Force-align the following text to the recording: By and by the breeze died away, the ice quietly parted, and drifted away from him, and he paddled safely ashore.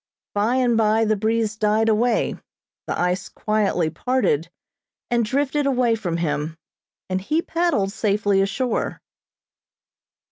By 0.33 0.55
and 0.55 0.75
by 0.75 1.05
the 1.05 1.15
breeze 1.15 1.55
died 1.55 1.87
away, 1.87 2.33
the 2.87 2.99
ice 2.99 3.29
quietly 3.29 3.91
parted, 3.91 4.49
and 5.11 5.23
drifted 5.23 5.67
away 5.67 5.93
from 5.93 6.17
him, 6.17 6.57
and 7.07 7.21
he 7.21 7.39
paddled 7.43 7.91
safely 7.91 8.41
ashore. 8.41 8.99